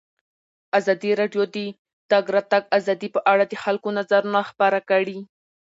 ازادي 0.79 1.11
راډیو 1.19 1.43
د 1.55 1.57
د 1.65 1.77
تګ 2.11 2.25
راتګ 2.35 2.63
ازادي 2.77 3.07
په 3.15 3.19
اړه 3.31 3.43
د 3.47 3.53
خلکو 3.63 3.87
نظرونه 3.97 4.39
خپاره 4.49 4.79
کړي. 4.89 5.19